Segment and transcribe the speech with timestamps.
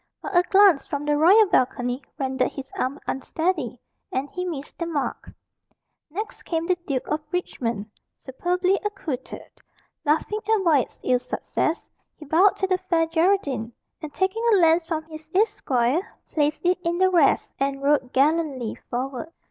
[0.19, 3.79] But a glance from the royal balcony rendered his arm unsteady,
[4.11, 5.29] and he missed the mark.
[6.09, 7.85] Next came the Duke of Richmond,
[8.17, 9.51] superbly accoutred.
[10.03, 14.83] Laughing at Wyat's ill success, he bowed to the Fair Geraldine, and taking a lance
[14.87, 16.01] from his esquire,
[16.33, 19.31] placed it in the rest, and rode gallantly forward.